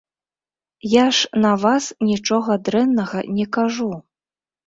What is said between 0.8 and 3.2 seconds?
Я ж на вас нічога дрэннага